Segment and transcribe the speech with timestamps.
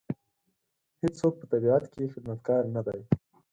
[1.01, 3.01] هېڅوک په طبیعت کې خدمتګار نه دی.